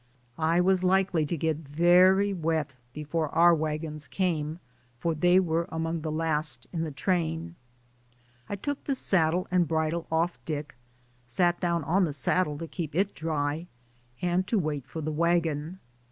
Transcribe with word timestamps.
I 0.39 0.59
was 0.61 0.83
likely 0.83 1.27
to 1.27 1.37
get 1.37 1.57
very 1.57 2.33
wet 2.33 2.73
before 2.91 3.29
our 3.29 3.53
wagons 3.53 4.07
came, 4.07 4.57
for 4.97 5.13
they 5.13 5.39
were 5.39 5.67
among 5.69 6.01
the 6.01 6.11
last 6.11 6.65
in 6.73 6.81
the 6.83 6.91
train; 6.91 7.53
I 8.49 8.55
took 8.55 8.85
the 8.85 8.95
saddle 8.95 9.47
and 9.51 9.67
bridle 9.67 10.07
off 10.11 10.39
Dick, 10.43 10.75
sat 11.27 11.59
down 11.59 11.83
on 11.83 12.05
the 12.05 12.13
saddle 12.13 12.57
to 12.57 12.67
keep 12.67 12.95
it 12.95 13.13
dry, 13.13 13.67
and 14.23 14.47
to 14.47 14.57
wait 14.57 14.87
for 14.87 15.01
the 15.01 15.11
wagon. 15.11 15.77